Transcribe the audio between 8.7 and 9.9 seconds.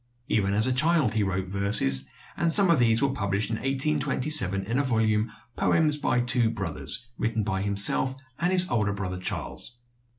elder brother Charles.